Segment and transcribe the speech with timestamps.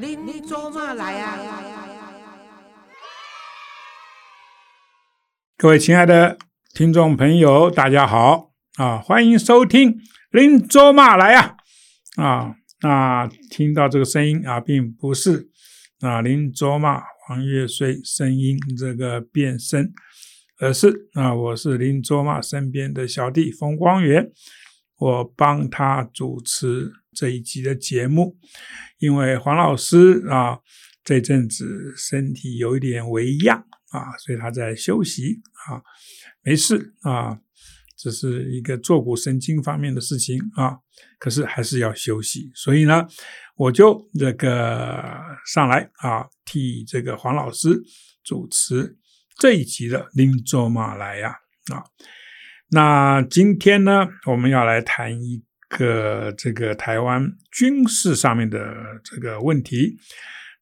[0.00, 1.36] 您做嘛来呀？
[5.56, 6.38] 各位亲爱的
[6.72, 8.98] 听众朋友，大家好啊！
[8.98, 9.94] 欢迎收听
[10.30, 11.56] 《林卓玛来呀》
[12.22, 12.54] 啊！
[12.82, 15.48] 那听到这个声音啊，并不是
[16.00, 19.92] 啊林卓玛黄月穗声音这个变声，
[20.60, 24.30] 而是啊我是林卓玛身边的小弟冯光远，
[24.98, 28.36] 我帮他主持这一集的节目，
[28.98, 30.58] 因为黄老师啊
[31.04, 35.82] 这阵子身体有一点微恙啊，所以他在休息啊，
[36.42, 37.38] 没事啊。
[38.00, 40.78] 这是一个坐骨神经方面的事情啊，
[41.18, 43.04] 可是还是要休息，所以呢，
[43.56, 47.82] 我就这个上来啊，替这个黄老师
[48.22, 48.96] 主持
[49.36, 51.30] 这一集的林卓马来呀
[51.72, 51.82] 啊。
[52.70, 58.58] 那今天呢，我们要来谈一个这个台湾军事上面的
[59.04, 59.96] 这个问题。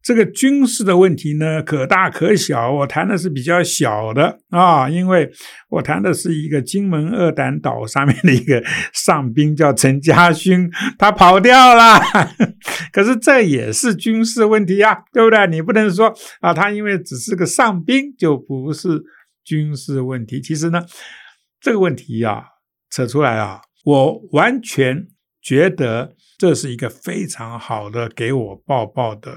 [0.03, 2.71] 这个军事的问题呢，可大可小。
[2.71, 5.29] 我谈的是比较小的啊，因为
[5.69, 8.63] 我谈的是一个金门二胆岛上面的一个
[8.93, 11.99] 上兵，叫陈家勋，他跑掉了。
[12.95, 15.45] 可是这也是军事问题呀，对不对？
[15.49, 19.03] 你不能说啊，他因为只是个上兵就不是
[19.45, 20.41] 军事问题。
[20.41, 20.85] 其实呢，
[21.61, 22.45] 这个问题啊，
[22.91, 25.09] 扯出来啊，我完全
[25.41, 29.37] 觉得这是一个非常好的给我抱抱的。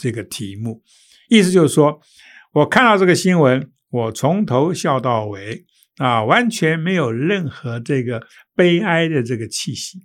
[0.00, 0.80] 这个题目，
[1.28, 2.00] 意思就是说，
[2.52, 5.64] 我看到这个新闻，我从头笑到尾
[5.96, 9.98] 啊，完全没有任何这个悲哀的这个气息。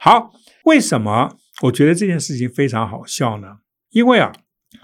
[0.00, 0.32] 好，
[0.64, 3.58] 为什么我觉得这件事情非常好笑呢？
[3.90, 4.32] 因为啊，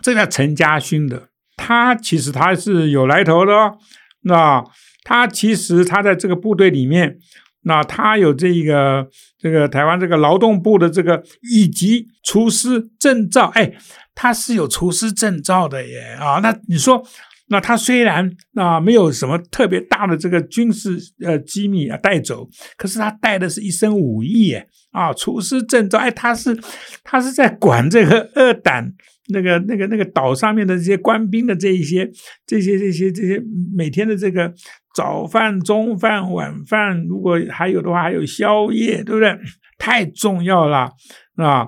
[0.00, 3.78] 这叫陈家勋的，他其实他是有来头的哦。
[4.20, 4.62] 那
[5.02, 7.18] 他其实他在这个部队里面。
[7.64, 9.06] 那他有这个
[9.38, 13.72] 这个台湾这个劳动部的这个一级厨师证照，哎，
[14.14, 16.40] 他是有厨师证照的耶啊！
[16.42, 17.02] 那你说，
[17.48, 25.12] 那他虽然啊没有什么特别大的这个军事呃机密啊带走，可是他带的是一身武艺耶啊！
[25.12, 26.58] 厨师证照，哎，他是
[27.02, 28.92] 他是在管这个二胆
[29.28, 32.10] 那个那个那个岛上面的这些官兵的这一些
[32.46, 33.42] 这些这些这些
[33.76, 34.52] 每天的这个。
[34.94, 39.36] 早饭、中饭、晚饭，如果还有的话，还有宵夜，对不对？
[39.76, 40.88] 太重要了
[41.34, 41.66] 啊！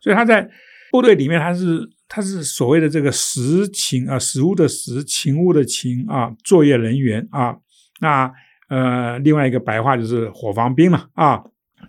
[0.00, 0.48] 所以他在
[0.92, 7.56] 部队里面，他是他是所谓的这个实勤啊，食物的食，勤务的勤啊，作业人员啊。
[8.00, 8.32] 那
[8.68, 11.42] 呃，另外一个白话就是伙房兵嘛啊。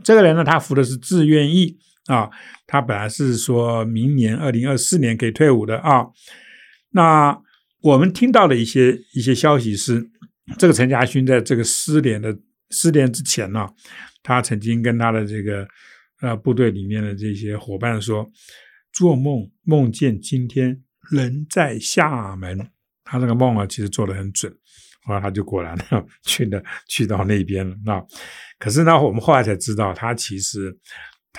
[0.04, 1.78] 这个人呢，他服的是志愿役
[2.10, 2.30] 啊，
[2.68, 6.06] 他本来是说明年二零二四年可以退伍的啊。
[6.92, 7.40] 那
[7.82, 10.10] 我们听到的一些一些消息是。
[10.58, 12.36] 这个陈家勋在这个失联的
[12.72, 13.70] 失联之前呢，
[14.24, 15.68] 他曾经跟他的这个
[16.22, 18.28] 呃部队里面的这些伙伴说，
[18.92, 20.82] 做梦梦见今天
[21.12, 22.68] 人在厦门，
[23.04, 24.52] 他这个梦啊其实做的很准，
[25.04, 25.78] 后来他就果然
[26.24, 27.76] 去了去到那边了。
[27.86, 28.04] 那
[28.58, 30.76] 可是呢，我们后来才知道，他其实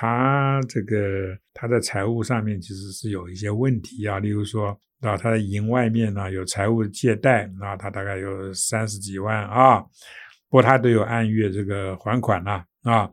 [0.01, 4.81] 他这个他在财务上面其实是有一些问题啊，例如说。
[5.01, 13.11] 啊，他的营外面呢有财务借贷，那他大概有三十几万啊，不过他都有按月这个还款了啊。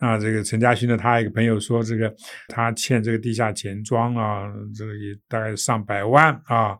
[0.00, 2.10] 那这个陈家勋呢，他一个朋友说，这个
[2.48, 6.74] 他欠这个地下钱庄啊，这个也大概上百万啊，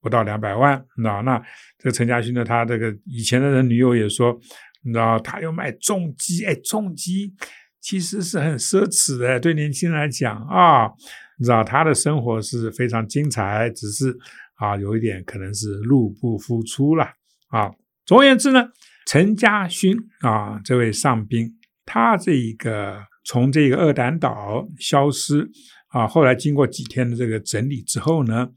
[0.00, 0.80] 不到两百万。
[0.96, 1.42] 那那
[1.76, 4.38] 这个陈家勋呢，他这个以前的人女友也说，
[4.84, 7.34] 你知道他又卖重机，哎，重机
[7.80, 10.90] 其实是很奢侈的，对年轻人来讲啊。
[11.38, 14.14] 你知道他的生活是非常精彩，只是
[14.56, 17.04] 啊，有一点可能是入不敷出了
[17.48, 17.70] 啊。
[18.04, 18.68] 总而言之呢，
[19.06, 25.50] 陈家勋啊，这位上宾，他这一个从这个二胆岛消失
[25.88, 28.50] 啊，后来经过几天的这个整理之后呢，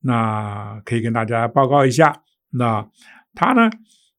[0.00, 2.22] 那可以跟大家报告一下，
[2.52, 2.88] 那
[3.34, 3.68] 他呢，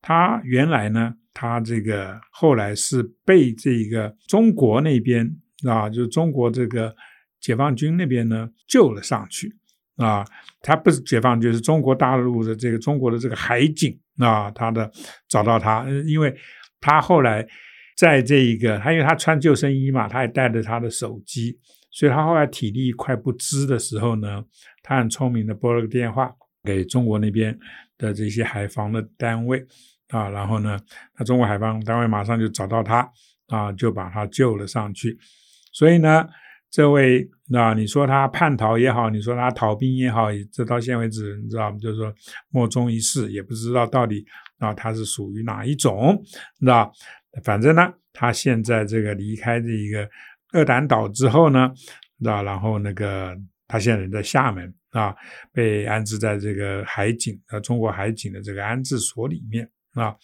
[0.03, 5.29] 他原来呢，他这个后来是被这个中国那边
[5.67, 6.95] 啊，就是中国这个。
[7.43, 9.53] 解放军那边呢救了上去
[9.97, 10.25] 啊，
[10.61, 14.89] 他不是解放军，是中国大陆的这个中国的这个海警啊，他的
[15.27, 16.33] 找到他，因为
[16.79, 17.45] 他后来
[17.97, 21.59] 在这一个，他因为他穿救生衣嘛，他也带着他的手机，
[21.91, 24.41] 所以他后来体力快不支的时候呢，
[24.81, 26.33] 他很聪明的拨了个电话
[26.63, 27.59] 给中国那边
[27.97, 29.61] 的这些海防的单位
[30.13, 30.79] 啊，然后呢，
[31.17, 33.11] 那中国海防单位马上就找到他
[33.47, 35.17] 啊，就把他救了上去，
[35.73, 36.25] 所以呢。
[36.75, 41.77] 这位那你说他叛逃也好，你说他逃兵也好，这到现在为止，你知道吗？
[41.77, 42.11] 就是说
[42.49, 44.25] 莫衷一是，也不知道到底
[44.57, 46.19] 啊他是属于哪一种，
[46.59, 46.89] 那
[47.43, 50.09] 反正呢，他现在这个离开这一个
[50.51, 51.71] 二胆岛之后呢，
[52.17, 53.37] 那然后那个
[53.67, 55.15] 他现在人在厦门啊，
[55.51, 60.15] 被安置在这个海警啊中国海警的这个安置所里面啊。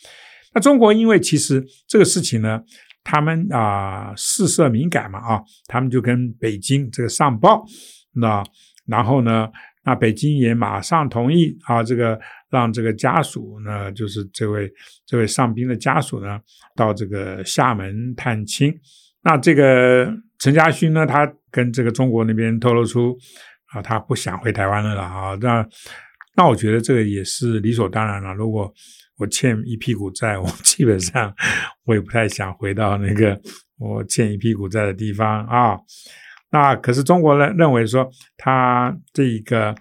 [0.54, 2.62] 那中国因为其实这个事情呢，
[3.04, 7.64] 他们啊事涉敏感嘛啊，他们就跟北京这个上报，
[8.14, 8.44] 那
[8.88, 9.48] 然后呢，
[9.86, 12.20] 那北京也马上同意啊，这个
[12.50, 14.68] 让这个家属呢，就是这位
[15.06, 16.40] 这位上宾的家属呢，
[16.76, 18.74] 到这个厦门探亲。
[19.22, 23.16] 那这个陈家勋呢，他跟这个中国那边透露出
[23.74, 25.38] 啊，他不想回台湾了啊。
[25.42, 25.68] 那
[26.36, 28.34] 那我觉得这个也是理所当然了。
[28.34, 28.74] 如果
[29.20, 31.34] 我欠一屁股债，我 基本上
[31.84, 33.40] 我也不太想回到那个
[33.78, 35.78] 我欠一屁股债的地方啊。
[36.52, 39.76] 那可是中国人认为说他这一个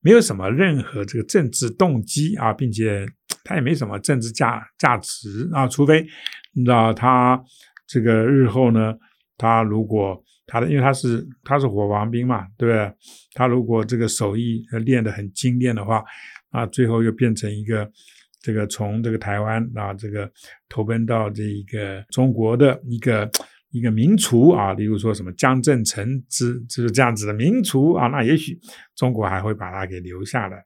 [0.00, 3.06] 没有什么任何这个政治动机啊，并且
[3.44, 6.04] 他也没什么政治价价值啊，除非
[6.54, 7.38] 你知道他
[7.86, 8.94] 这个日后呢，
[9.36, 12.92] 他如果他的因为他是他是火王兵嘛，对不对？
[13.34, 16.02] 他如果这个手艺练得很精炼的话，
[16.50, 17.90] 啊，最后又变成一个。
[18.42, 20.28] 这个从这个台湾啊，这个
[20.68, 23.30] 投奔到这一个中国的一个
[23.70, 28.58] 一个名厨啊，例如说什么江振成之就是这样子的名厨啊，那也许
[28.96, 30.60] 中国还会把他给留下来。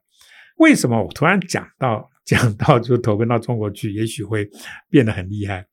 [0.57, 4.49] 为什么我突然讲到讲到就投奔到中国去，也许会
[4.89, 5.63] 变得很厉害？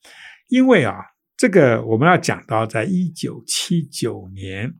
[0.50, 0.96] 因为啊，
[1.38, 4.70] 这个我们要讲到在一九七九年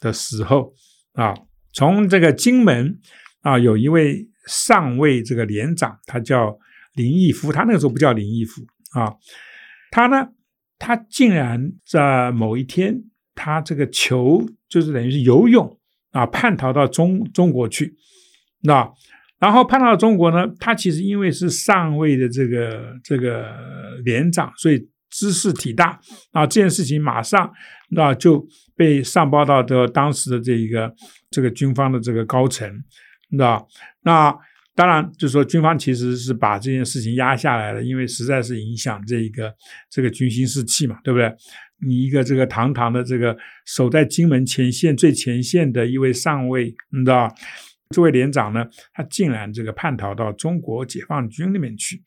[0.00, 0.74] 的时候
[1.12, 1.32] 啊，
[1.72, 2.98] 从这个金门
[3.42, 6.58] 啊，有一位上尉这个连长，他叫。
[6.94, 8.60] 林毅夫，他那个时候不叫林毅夫
[8.92, 9.14] 啊，
[9.90, 10.28] 他呢，
[10.78, 13.02] 他竟然在某一天，
[13.34, 15.78] 他这个求就是等于是游泳
[16.10, 17.94] 啊，叛逃到中中国去，
[18.60, 18.86] 那
[19.38, 23.54] 然后叛逃到中国呢，他其实因为是上尉的这个这个
[24.04, 25.98] 连长，所以知识体大
[26.32, 27.50] 啊，这件事情马上
[27.90, 28.46] 那就
[28.76, 30.94] 被上报到的当时的这一个
[31.30, 32.70] 这个军方的这个高层，
[33.30, 33.64] 那
[34.02, 34.36] 那。
[34.74, 39.52] 当然，就是说军方其实是把这件事情压下来了，因为实在是影响这一个
[39.90, 41.30] 这个军心士气嘛，对不对？
[41.86, 43.36] 你一个这个堂堂的这个
[43.66, 47.28] 守在金门前线最前线的一位上尉，你知道，
[47.90, 48.64] 这位连长呢，
[48.94, 52.02] 他竟然这个叛逃到中国解放军那边去。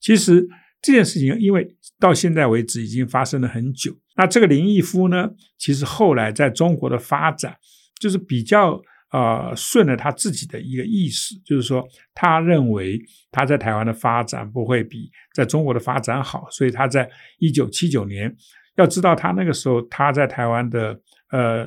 [0.00, 0.44] 其实
[0.82, 1.68] 这件事情，因为
[2.00, 3.96] 到现在为止已经发生了很久。
[4.16, 7.56] 那这个林毅夫呢，其实后来在中国的发展
[8.00, 8.82] 就是比较。
[9.08, 11.82] 啊，顺了他自己的一个意识，就是说，
[12.14, 13.00] 他认为
[13.30, 17.08] 他在台湾的发展不会比在中国的发展好，所以他在
[17.38, 18.34] 一九七九年，
[18.76, 21.00] 要知道他那个时候他在台湾的
[21.30, 21.66] 呃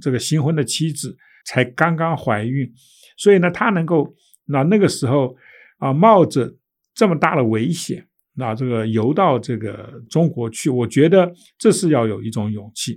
[0.00, 1.16] 这个新婚的妻子
[1.46, 2.68] 才刚刚怀孕，
[3.16, 4.12] 所以呢，他能够
[4.46, 5.36] 那那个时候
[5.78, 6.52] 啊冒着
[6.92, 8.04] 这么大的危险，
[8.34, 12.96] 那这个游到这个中国去，我觉得这是要有一种勇气。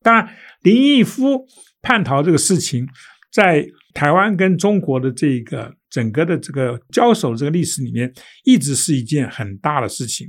[0.00, 1.46] 当然，林毅夫
[1.82, 2.88] 叛逃这个事情。
[3.32, 8.12] 在台湾跟中国的这个整个的这个交手这个历史里面，
[8.44, 10.26] 一直是一件很大的事情。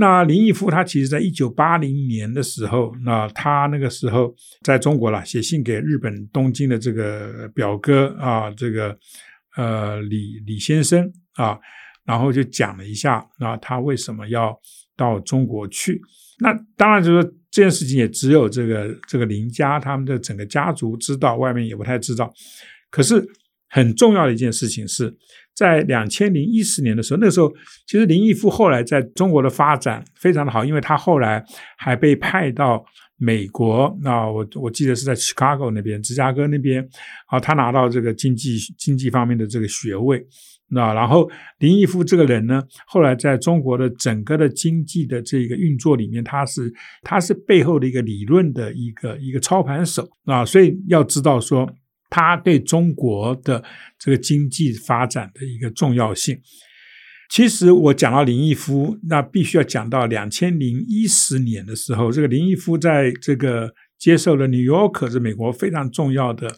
[0.00, 4.32] 那林毅夫他其实在一九八零年的时候，那他那个时候
[4.62, 8.96] 在中国了，写信给日本东京的这个表哥啊，这个
[9.56, 11.58] 呃李李先生啊，
[12.04, 14.56] 然后就讲了一下那，他为什么要
[14.96, 16.00] 到中国去。
[16.38, 22.32] 那当然就是这件事情也只有这个这个林家他们的整个家族知道，外面也不太知道。
[22.88, 23.20] 可是
[23.68, 25.12] 很重要的一件事情是
[25.56, 27.52] 在两千零一十年的时候，那时候
[27.84, 31.44] 其实林毅夫后来在中国的发展非常的好，因为他后来
[31.76, 32.84] 还被派到
[33.16, 33.92] 美国。
[34.02, 36.88] 那我我记得是在 Chicago 那边，芝加哥那边
[37.26, 40.24] 啊，他拿到这个经济经济方面的这个学位。
[40.70, 46.70] 那然后林毅夫这个人呢，后来在中国的整个的经济的这个运作里面，他是
[47.02, 51.66] 他是背后的一个理论的一个一个操盘手啊，所以要知道说
[52.10, 53.64] 他对中国的
[53.98, 56.38] 这个经济发展的一个重要性。
[57.30, 66.50] 其实我讲到林毅夫，那必须要讲到两千零一十年的时候，这个林毅夫在这个接受了《New York》是美国非常重要的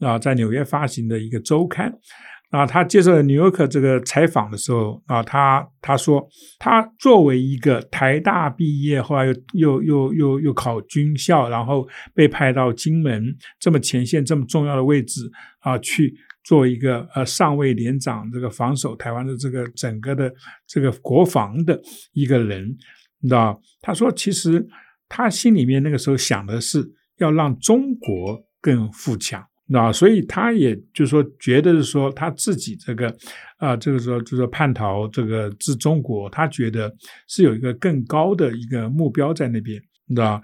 [0.00, 1.92] 啊，在纽约发行的一个周刊。
[2.52, 6.28] 啊，他接受 New York 这个采访的时候啊，他他说，
[6.58, 15.22] 他作为一个台大毕业，后来又又又又又考军校，然后被派到金门这么前线这么重要的位置
[15.60, 20.30] 啊，去做一个呃上尉连长，这个防守台湾的这个整个的
[20.66, 21.80] 这个国防的
[22.12, 22.68] 一个人，
[23.20, 23.58] 你知道？
[23.80, 24.62] 他说，其实
[25.08, 29.42] 他心里面那个时候想的是要让中国更富强。
[29.66, 33.14] 那所以他也就是说，觉得是说他自己这个，
[33.56, 36.92] 啊，这个时候就是说叛逃这个至中国，他觉得
[37.28, 40.42] 是有一个更高的一个目标在那边，你知道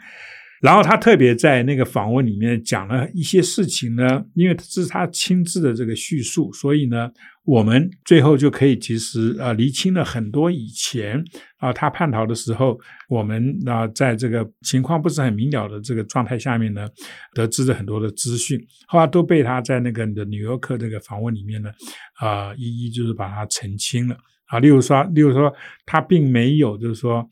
[0.61, 7.11] 然后他特别在那个访问里面讲了一些事情呢，因为这是他亲自的这个叙述，所以呢，
[7.45, 11.23] 我们最后就可以其实啊厘清了很多以前
[11.59, 16.89] 啊他叛逃的时候，我们啊在这个情况不是很明了的这个状态下面呢，
[17.35, 21.71] 得知的很多的资讯，后来都被他在那个的纽约客这个访问里面呢
[22.19, 25.55] 啊一一就是把它澄清了啊，例如说，例如说
[25.87, 27.29] 他并没有就是说。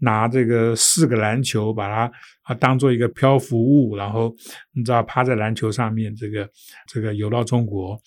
[0.00, 4.34] 拿这个四个篮球，把它啊当做一个漂浮物，然后
[4.74, 6.48] 你知道趴在篮球上面，这个
[6.86, 7.98] 这个游到中国。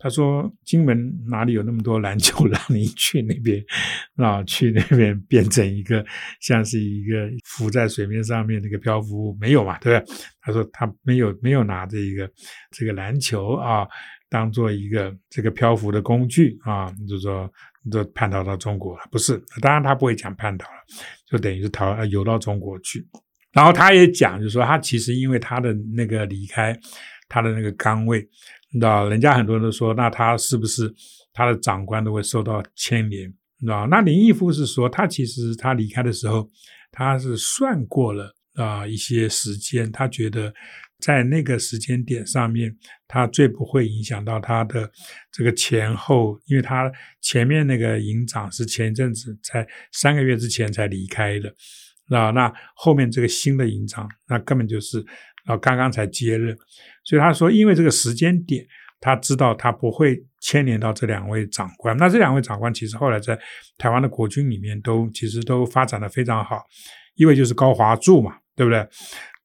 [0.00, 3.64] 他说：“金门哪里有那么多篮球 让你去那边
[4.16, 4.42] 啊？
[4.42, 6.04] 去那边变成一个
[6.40, 9.78] 像是一个浮在水面上面那个漂浮物，没有嘛？
[9.78, 12.30] 对不对？”他说：“他没有没有拿这一个
[12.70, 13.88] 这个篮球啊
[14.28, 17.50] 当做一个这个漂浮的工具啊，就说。”
[17.90, 19.36] 就叛逃到中国了，不是？
[19.60, 20.78] 当然他不会讲叛逃了，
[21.30, 23.06] 就等于是逃游到中国去。
[23.52, 26.76] 然后他也讲，就是说他其实因为他的那个离开
[27.28, 28.18] 他的那个岗位，
[28.72, 30.92] 你知道，人家很多人都说，那他是不是
[31.32, 33.28] 他的长官都会受到牵连？
[33.58, 33.86] 你知道？
[33.86, 36.48] 那林毅夫是说，他其实他离开的时候，
[36.90, 40.52] 他是算过了啊一些时间，他觉得。
[41.04, 42.74] 在那个时间点上面，
[43.06, 44.90] 他最不会影响到他的
[45.30, 51.54] 这个前后，因为他前面那个营长是前一阵子在三个月之前才离开的，
[52.16, 55.04] 啊，那后面这个新的营长，那根本就是
[55.44, 56.56] 啊刚刚才接任，
[57.04, 58.64] 所以他说，因为这个时间点，
[58.98, 61.94] 他知道他不会牵连到这两位长官。
[61.98, 63.38] 那这两位长官其实后来在
[63.76, 66.62] 台湾的国军里面都其实都发展的非常好，
[67.16, 68.88] 一位就是高华柱嘛，对不对？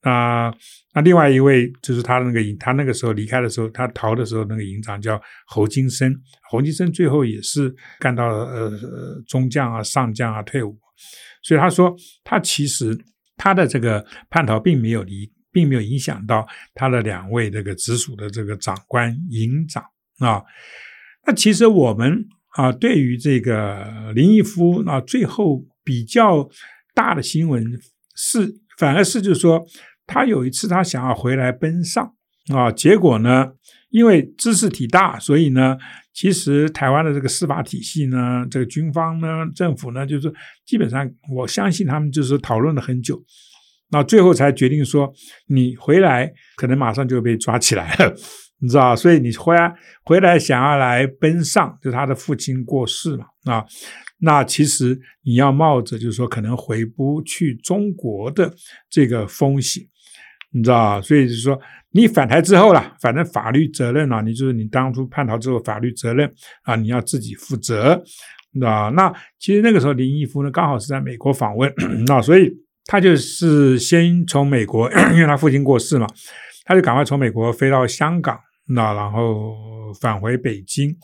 [0.02, 0.50] 啊，
[0.94, 6.16] 那另外一位就是他那个营，他那个时候离开的时候，他逃的时候，那个营长叫侯金生。
[6.50, 8.72] 侯金生最后也是干到呃
[9.28, 10.78] 中将啊、上将啊退伍，
[11.44, 12.98] 所以他说他其实
[13.36, 19.84] 他的这个叛逃并没有离，并没有影响到他的两位这个直属的这个长官营长
[20.20, 20.42] 啊。
[21.28, 22.26] 那其实我们
[22.56, 26.50] 啊，对于这个林毅夫啊，最后比较
[26.96, 27.62] 大的新闻
[28.16, 29.68] 是，反而是就是说。
[30.12, 32.12] 他有一次，他想要回来奔丧
[32.52, 33.52] 啊，结果呢，
[33.92, 35.78] 因为知识体大，所以呢，
[36.12, 40.34] 其实台湾的这个司法体系呢，这个军方呢，政府呢，就是
[40.66, 43.24] 基本上，我相信他们就是讨论了很久，
[43.92, 45.14] 那最后才决定说，
[45.46, 48.16] 你回来可能马上就被抓起来了，
[48.62, 49.72] 你知道所以你回来
[50.04, 53.64] 回来想要来奔丧，就他的父亲过世嘛啊，
[54.22, 58.52] 那其实你要冒着就是说可能回不去中国的
[58.90, 59.84] 这个风险。
[60.52, 61.60] 你知道所以就是说，
[61.92, 66.32] 你返台之后了，反正法律责任啊，你就是你当初叛逃之后法律责任
[66.64, 67.94] 啊，你要自己负责，
[68.66, 68.90] 啊。
[68.90, 71.72] 那其实那个时候林毅夫呢，刚好是在美国访问，
[72.08, 72.52] 那所以
[72.86, 76.08] 他就是先从美国， 因为他父亲过世嘛，
[76.66, 78.40] 他就赶快从美国飞到香港，
[78.70, 79.56] 那然后
[80.02, 80.96] 返回北京，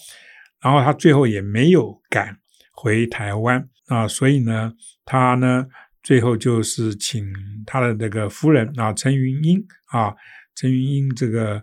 [0.62, 2.36] 然后他最后也没有赶
[2.74, 4.74] 回台湾啊，所以呢，
[5.06, 5.68] 他呢。
[6.06, 7.34] 最后就是请
[7.66, 10.14] 他的那个夫人啊，陈云英啊，
[10.54, 11.60] 陈云英这个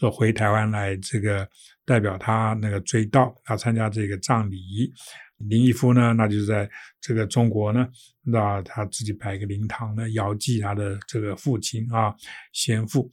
[0.00, 1.48] 说回台湾来，这个
[1.84, 4.92] 代表他那个追悼啊，参加这个葬礼。
[5.38, 6.68] 林毅夫呢，那就是在
[7.00, 7.86] 这个中国呢，
[8.24, 12.12] 那他自己摆一个灵堂呢，遥祭他的这个父亲啊，
[12.52, 13.08] 先父。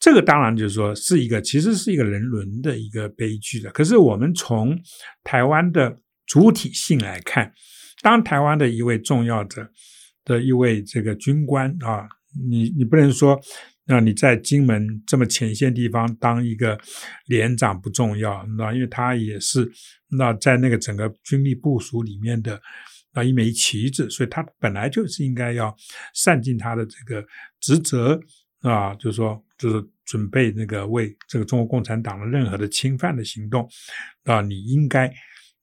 [0.00, 3.68] 这个当然就是说是一个，其实是一个人伦的一个悲剧的。
[3.72, 4.78] 可是我们从
[5.24, 7.52] 台湾的主体性来看，
[8.02, 9.68] 当台湾的一位重要者。
[10.24, 12.08] 的一位这个军官啊，
[12.48, 13.40] 你你不能说，
[13.86, 16.78] 那你在金门这么前线地方当一个
[17.26, 19.70] 连长不重要，那因为他也是
[20.08, 22.60] 那在那个整个军力部署里面的
[23.12, 25.74] 那一枚旗子，所以他本来就是应该要
[26.14, 27.26] 善尽他的这个
[27.60, 28.18] 职责
[28.60, 33.68] 啊，就是说就是准备那个为这个中国共产党的任何的侵犯的行动
[34.24, 35.12] 啊，你应该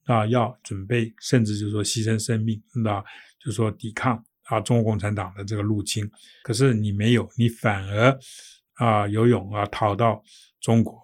[0.04, 3.00] 啊要准备，甚至就是说牺牲生命，那
[3.42, 4.22] 就是说抵抗。
[4.50, 6.04] 啊，中国共产党的这个入侵，
[6.42, 8.18] 可是你没有，你反而
[8.74, 10.20] 啊游泳啊逃到
[10.60, 10.98] 中国。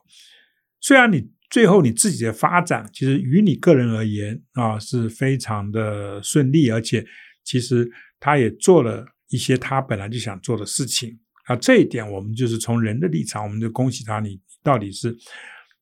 [0.80, 7.06] 虽然你最后你自己的发展，其实于你个人而言啊是非常的顺利，而且
[7.44, 7.88] 其实
[8.18, 11.54] 他也做了一些他本来就想做的事情啊。
[11.54, 14.18] 这一点我们就是从人的立场，我们就恭喜他。
[14.18, 15.16] 你到底是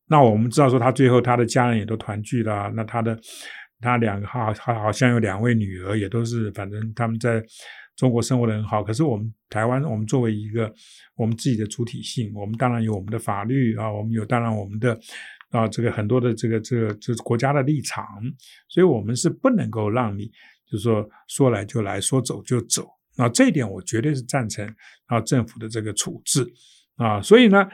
[0.09, 3.18] 那我们知道说他最后他的家人也都团聚了，那他的。
[3.85, 7.45] 他两个好好好像有两位女儿，也都是反正他们在
[7.95, 8.83] 中国生活的很好。
[8.83, 10.73] 可是我们台湾，我们作为一个
[11.17, 14.99] 我们自己的主体性，我们当然有我们的法律啊，我们有当然我们的
[15.50, 18.07] 啊这个很多的这个这个这国家的立场，
[18.69, 20.25] 所以我们是不能够让你
[20.67, 22.88] 就是说说来就来说走就走
[23.19, 24.67] 啊，这一点我绝对是赞成
[25.07, 26.45] 啊政府的这个处置
[26.97, 27.21] 啊。
[27.21, 27.69] 所以呢，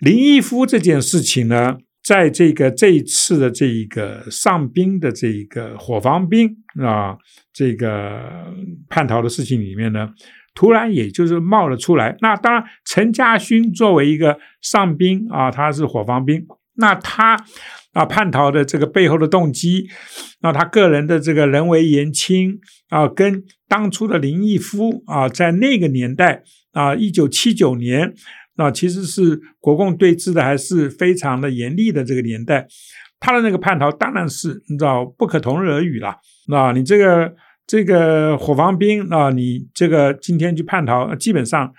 [0.00, 7.16] 林毅夫这件事情呢，在这个这一次的这一个上兵的这一个伙房兵啊，
[7.52, 8.54] 这个
[8.88, 10.10] 叛逃的事情里面呢，
[10.54, 12.16] 突然也就是冒了出来。
[12.20, 17.36] 那当然，陈家勋作为一个上兵啊，他是伙房兵，那他。
[17.92, 19.88] 啊，叛逃的这个背后的动机，
[20.42, 22.56] 那，他个人的这个人为言轻
[22.88, 28.14] 啊，跟当初的林毅夫啊，在那个年代啊，一九七九年
[28.60, 32.66] 啊，其实是国共对峙的还是非常的严厉的这个年代，
[33.18, 36.16] 他的那个叛逃当然是你知道不可同日而语了。
[36.48, 37.34] 那你这个
[37.66, 41.72] 这个火防兵啊，你这个今天去叛逃，基本上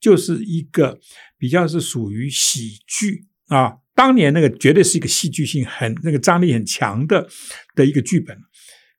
[0.00, 0.98] 就是一个
[1.36, 3.74] 比较是属于喜剧啊。
[3.94, 7.26] 当年那个绝对是一个戏剧性很那个张力很强的
[7.74, 8.36] 的一个剧本，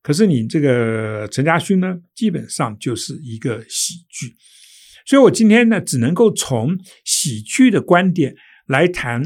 [0.01, 4.36] 可是你这个陈家勋呢，基本上就是一个喜剧，
[5.09, 8.35] 所以我今天呢，只能够从喜剧的观点
[8.67, 9.23] 来谈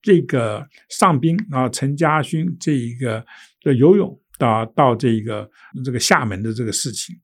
[0.00, 3.22] 这个上兵啊，陈家勋这一个
[3.60, 5.50] 的游泳到到这个
[5.84, 7.14] 这个厦门的这个事情，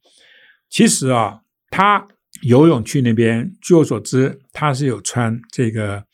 [0.68, 1.40] 其实啊，
[1.70, 2.06] 他
[2.42, 6.04] 游泳去那边，据我所知，他是有穿这个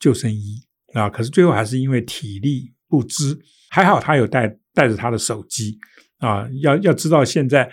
[0.00, 0.64] 救生衣。
[0.94, 1.08] 啊！
[1.08, 3.36] 可是最后还是因为体力不支，
[3.68, 5.76] 还好他有带带着他的手机
[6.18, 6.48] 啊。
[6.62, 7.68] 要要知道，现在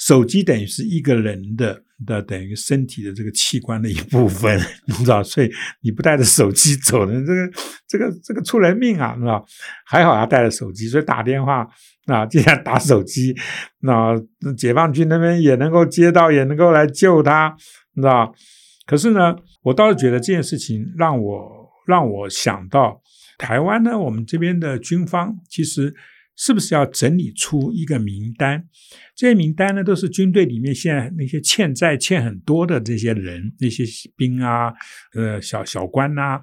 [0.00, 5.22] 手机等于是一个人的的等于身体的这个器官的一部分， 你知道？
[5.22, 5.50] 所以
[5.82, 7.50] 你不带着手机走的，这个
[7.86, 9.44] 这个这个出人命啊，你知道？
[9.84, 11.68] 还好他带着手机，所以打电话
[12.06, 13.36] 啊，尽量打手机。
[13.80, 14.14] 那
[14.56, 17.54] 解放军那边也能够接到，也能够来救他，
[17.94, 18.34] 你知道？
[18.86, 21.60] 可是呢，我倒是觉得这件事情让我。
[21.86, 23.00] 让我想到
[23.36, 25.92] 台湾呢，我们这边的军方其实
[26.42, 28.64] 是不是要整理出一个名单？
[29.14, 33.84] 这些名单呢，都是军队里面现在那些欠债欠很多的这些人，那些
[34.16, 34.72] 兵啊，
[35.14, 36.40] 呃，小小官呐，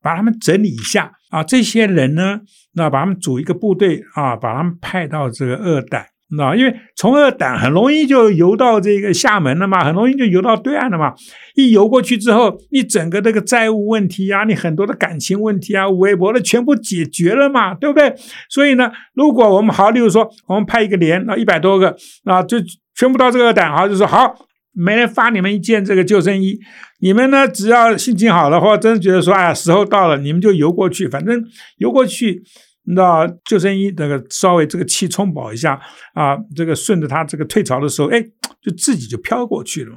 [0.00, 1.42] 把他们整理一下啊。
[1.42, 2.42] 这些人呢，
[2.74, 6.12] 那把他们组一个部队啊，把他们派到这个二代。
[6.34, 11.12] 那因为从二胆很容易就游到这个厦门了嘛，很容易就游到对岸了嘛。
[11.54, 18.14] 一游过去之后，你整个这个债务问题啊，你很多的感情问题啊，微博的全部解决了嘛，对不对？
[18.48, 22.56] 所以呢，如果我们好，例如说我们派一个连啊，一百多个啊，就
[22.94, 24.34] 全部到这个二胆，好，就说好，
[24.72, 26.58] 每人发你们一件这个救生衣，
[27.00, 31.44] 你们呢只要心情好了，或者真觉得说哎呀时候到了，你们就游过去，反正
[31.76, 32.42] 游过去。
[32.84, 35.80] 那救生衣那个稍微这个气充饱一下
[36.14, 38.20] 啊，这个顺着它这个退潮的时候，哎，
[38.60, 39.92] 就自己就飘过去了。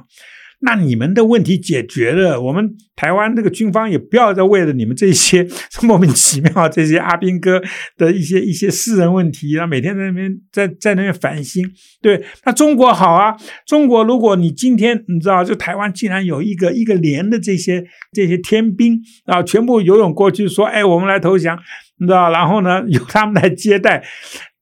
[0.60, 5.46] 那你们的问题解决了，我们台湾这个军方也不要再为了你们这些
[5.82, 7.60] 莫名其妙这些阿兵哥
[7.98, 11.62] 的一些一些私人问题，然后每天在那边在在那边烦心。
[12.00, 21.58] 对，那中国好啊，中国如果你今天你知道，就台湾竟然有一个一个连的这些这些天兵啊，全部游泳过去说，哎，我们来投降。
[21.98, 24.04] 你知道，然后呢，由他们来接待，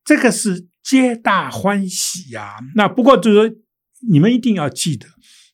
[0.05, 2.57] 这个是皆大欢喜呀。
[2.75, 3.57] 那不过就是说，
[4.11, 5.07] 你们一定要记得，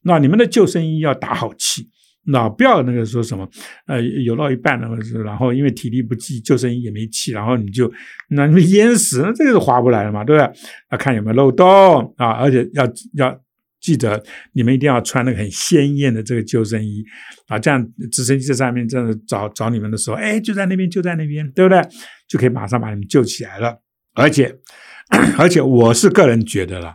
[0.05, 1.89] 那你们的救生衣要打好气，
[2.27, 3.49] 那不要那个说什么，
[3.87, 4.89] 呃，游到一半了，
[5.25, 7.91] 然后因为体力不济，救生衣也没气，然后你就
[8.31, 10.61] 那你们淹死，那这个是划不来的嘛，对不对？
[10.91, 13.41] 要看有没有漏洞啊，而且要要。
[13.81, 17.03] 记得你们一定要穿那个很鲜艳的这个救生衣
[17.49, 21.81] 啊，这样直升机在上面这样找找你们的时候，哎，就在那边，就在那边，对不对？
[22.29, 23.81] 就可以马上把你们救起来了。
[24.13, 24.55] 而且，
[25.39, 26.95] 而且我是个人觉得了，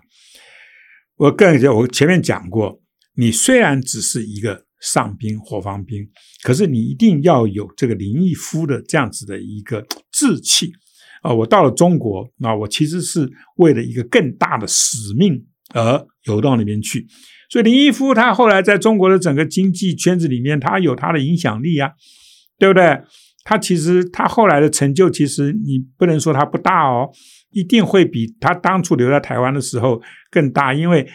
[1.18, 2.80] 我个人觉得，我前面讲过，
[3.16, 6.08] 你虽然只是一个上兵、火防兵，
[6.44, 10.72] 可是你一定要有这个林毅夫的这样子的一个志气
[11.24, 11.34] 啊！
[11.34, 15.44] 我到了中国，那我其实是为了一个更大的使命。
[15.76, 17.06] 而游到那边去，
[17.50, 21.92] 所以林毅夫他后来在中国的整个经济圈子里面，他有他的影响力啊，
[22.58, 22.98] 对不对？
[23.44, 27.10] 他其实他后来的成就，其实你不能说他不大哦，
[27.52, 31.06] 一定会比他当初留在台湾的时候更大，因为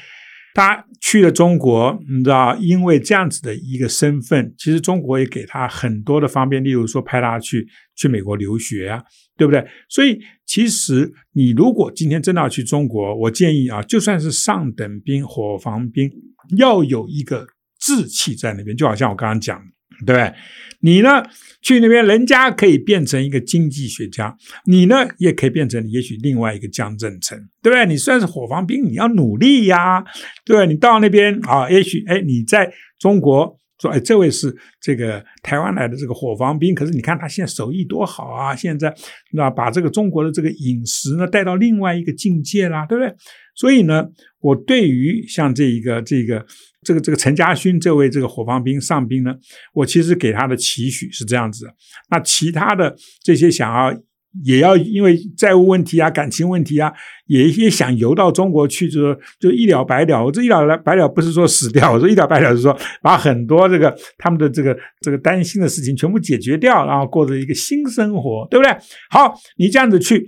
[0.55, 9.03] 他去了中国，你知道，因为这样子的一个身份，其实中国也给他很多的方便，例如说派他去去美国留学啊。
[9.41, 9.67] 对不对？
[9.89, 16.11] 所以其实你如果今天真的要去中国，我建议啊，就算是上等兵、火防兵，
[16.57, 17.47] 要有一个
[17.79, 18.77] 志气在那边。
[18.77, 19.63] 就好像我刚刚讲，
[20.05, 20.35] 对不对？
[20.81, 21.23] 你呢
[21.63, 27.87] 去那边，人家可以变成一个经济学家，你呢也可以变成也许另外一个江振成，对不对？
[27.87, 30.05] 你虽然是火防兵，你要努力呀，
[30.45, 38.55] 对你到那边啊，也许哎，你在中国说，哎，这位是这个台湾来的这个火防兵，可是你看他现在手艺多好啊！
[38.55, 38.95] 现在
[39.33, 43.15] 那把这个中国的这个饮食呢带到另外一个境界啦，对不对？
[43.55, 44.07] 所以呢，
[44.41, 46.45] 我对于像这一个这个
[46.83, 49.35] 这个这个陈家勋这位这个火防兵上兵呢，
[49.73, 51.67] 我其实给他的期许是这样子。
[52.11, 53.99] 那其他的这些想要。
[54.45, 56.93] 也要因为债务问题啊、感情问题啊，
[57.27, 60.25] 也也想游到中国去，就说就一了百了。
[60.25, 68.73] 我这一了百了不是说死掉，我说一了百了是说把很多这个他们的这个这个担心的事情全部解决掉，然后过着一个新生活，对不对？
[69.11, 70.27] 好，你这样子去。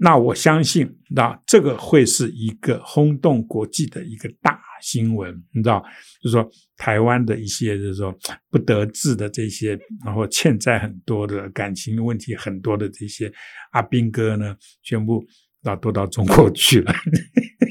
[0.00, 5.82] 那我相信，那这个会是一个轰动国际的一个大新闻，你知道，
[6.22, 8.16] 就是说台湾的一些就是说
[8.50, 13.32] 不得志的这些，然后欠债很多的感情问题很多的这些
[13.72, 15.24] 阿兵哥呢，全部
[15.62, 16.92] 啊都到中国去了。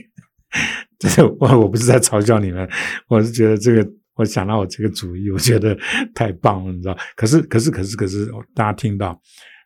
[1.00, 2.68] 这是我我不是在嘲笑你们，
[3.08, 5.78] 我是觉得这个我想到我这个主意，我觉得
[6.16, 6.98] 太棒了，你知道？
[7.16, 9.22] 可是可是可是可是，大家听到，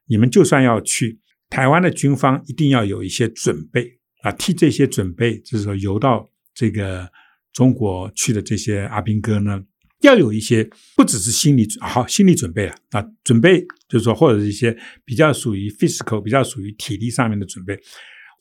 [0.08, 1.20] 你们就算要去。
[1.50, 7.06] 台湾的军方一定要有一些准备啊，替这些准备，就是说游到这个
[7.54, 9.62] 中国去的这些阿兵哥呢，
[10.02, 17.80] 要有一些不只是心理好心理准备啊啊，准备就是说或者是一些比较属于 physical 比较属于体力上面的准备。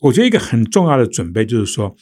[0.01, 1.95] 我觉得一个很重要的准备就是说，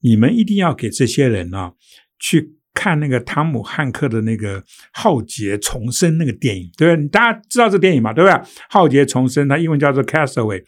[0.00, 1.72] 你们一定要给这些人啊
[2.18, 2.54] 去。
[2.78, 4.60] 看那个汤姆汉克的那个
[4.92, 7.08] 《浩劫重生》那个电影，对不对？
[7.08, 8.12] 大家知道这电影嘛？
[8.12, 8.34] 对不对？
[8.68, 10.60] 《浩劫重生》它英文叫做《Castaway》，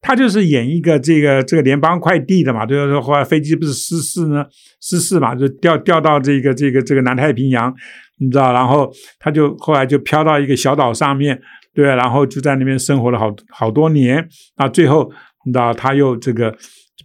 [0.00, 3.00] 他就是演一个这个这个联邦快递的嘛，对不对？
[3.00, 4.44] 后来飞机不是失事呢？
[4.80, 7.74] 失事嘛，就掉掉到这个这个这个南太平洋，
[8.18, 8.52] 你知道？
[8.52, 11.40] 然后他就后来就飘到一个小岛上面，
[11.74, 15.10] 对，然后就在那边生活了好好多年，啊，最后
[15.44, 16.56] 你知道他又这个。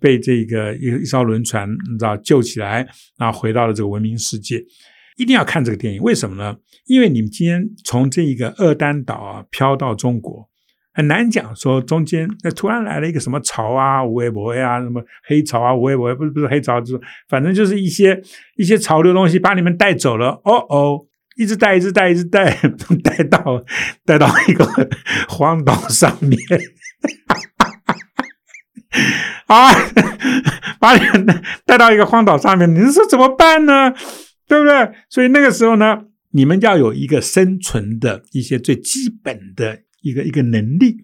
[0.02, 2.86] 被这个一一艘轮船，你知道救起来，
[3.18, 4.62] 然后回到了这个文明世界。
[5.16, 6.58] 一定要看这个电影，为什么呢？
[6.88, 10.50] 因为你们今天从这一个二丹岛啊飘到中国，
[10.94, 18.22] 很难讲说中间那突然来了一个什么潮啊，五 A 五 A 啊，什么黑潮啊，五 A 五 A 不是不是黑潮，就是反正就是一些
[18.58, 20.40] 一些潮流东西把你们带走了。
[20.44, 22.60] 哦哦，一直带，一直带，一直带，
[23.04, 23.64] 带到
[24.06, 24.66] 带到一个
[25.28, 26.40] 荒岛上面。
[29.48, 29.72] 啊，
[30.80, 33.92] 把你们带到一个荒岛上面，你说怎么办呢？
[34.48, 34.92] 对不对？
[35.10, 40.96] 所以那个时候呢，你们要有一个生存的一些最基本的一个一个能力。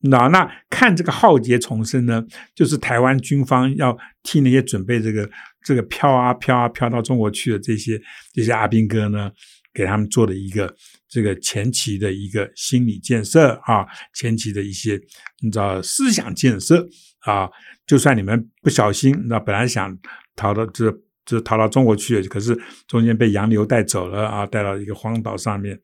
[0.00, 5.28] 那那看这个浩劫重生呢，就是台湾军方要替那些准备这个
[5.62, 8.00] 这个飘啊飘啊飘到中国去的这些
[8.32, 9.30] 这些阿兵哥呢，
[9.74, 10.74] 给他们做的一个
[11.08, 14.98] 这个前期的一个心理建设啊，前期的一些
[15.42, 16.88] 你知道思想建设。
[17.24, 17.48] 啊，
[17.86, 19.98] 就算你们不小心，那本来想
[20.36, 22.54] 逃到这，就逃到中国去，可是
[22.86, 25.74] 中间被洋流带走了啊，带到一个荒岛上面，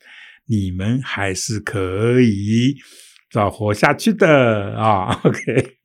[0.50, 2.74] 你们还是可以
[3.30, 5.20] 找活下去的啊。
[5.22, 5.76] OK，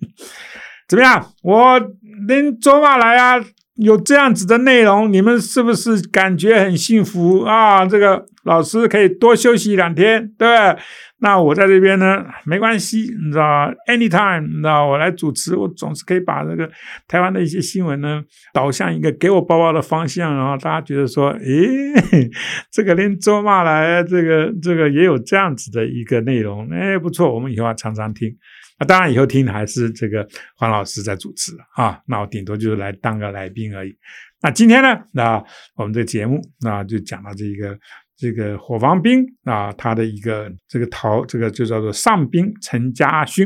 [0.87, 1.33] 怎么样？
[1.43, 1.79] 我
[2.27, 3.45] 能走马来呀，
[3.75, 7.85] 有这样子的内容，你们是不是感觉很幸福啊？
[7.85, 10.77] 这个老师可以多休息两天，对对？
[11.19, 16.69] 那我在这边呢，没关系，你知道，anytime，你知道，我来主持，我总是可以把这个
[17.07, 18.21] 台湾的一些新闻呢
[18.53, 22.29] 导向一个给我包包的方向，然后大家觉得说， 诶，
[22.71, 28.35] 这个连周骂来，这个这个也有这样子的一个内容，哎，不错，我们以后要常常听。
[28.79, 33.97] 那当然，以后听的还是这个黄老师在主持啊，那我顶多就是来当个来宾而已。
[34.41, 35.43] 那今天呢，那
[35.75, 37.77] 我们这节目那就讲到这一个。
[38.17, 43.45] 这个火防兵啊，他的一个这个逃，这个就叫做上兵陈家勋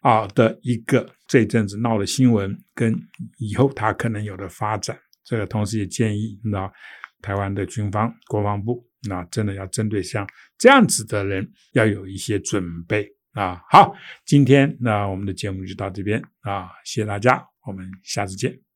[0.00, 2.98] 啊的一个这一阵子闹的新闻，跟
[3.36, 6.72] 以后他可能有的发展，这个同时也建议那
[7.20, 13.62] 台湾的军方国防部，那真的要针对像这样子的人要有一些准备啊。
[13.70, 18.71] 好，今天那我们的节目就到这边啊，谢谢大家，我们下次见。